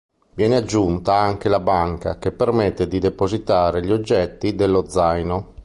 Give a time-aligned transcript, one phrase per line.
[0.33, 5.53] Viene aggiunta anche la banca che permette di depositare gli oggetti dello zaino.